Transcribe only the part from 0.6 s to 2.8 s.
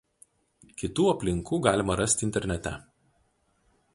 Kitų aplinkų galima rasti internete.